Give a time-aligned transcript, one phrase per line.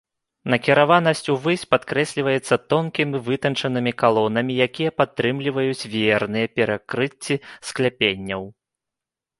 [0.51, 7.35] Накіраванасць увысь падкрэсліваецца тонкімі вытанчанымі калонамі, якія падтрымліваюць веерныя перакрыцці
[7.71, 8.41] скляпенняў.